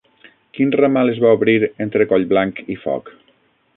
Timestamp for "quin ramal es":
0.59-1.21